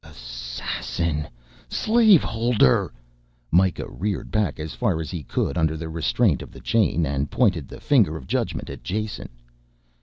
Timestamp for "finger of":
7.79-8.25